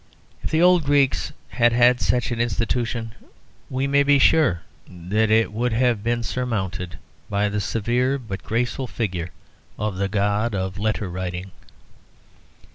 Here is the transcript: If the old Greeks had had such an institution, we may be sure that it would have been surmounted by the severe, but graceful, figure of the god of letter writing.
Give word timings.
If 0.41 0.49
the 0.49 0.63
old 0.63 0.83
Greeks 0.83 1.31
had 1.49 1.73
had 1.73 2.01
such 2.01 2.31
an 2.31 2.41
institution, 2.41 3.13
we 3.69 3.85
may 3.85 4.01
be 4.01 4.17
sure 4.17 4.63
that 4.89 5.29
it 5.29 5.53
would 5.53 5.73
have 5.73 6.03
been 6.03 6.23
surmounted 6.23 6.97
by 7.29 7.49
the 7.49 7.61
severe, 7.61 8.17
but 8.17 8.41
graceful, 8.41 8.87
figure 8.87 9.29
of 9.77 9.97
the 9.97 10.09
god 10.09 10.55
of 10.55 10.79
letter 10.79 11.07
writing. 11.07 11.51